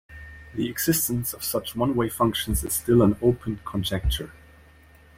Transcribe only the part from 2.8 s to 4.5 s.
an open conjecture.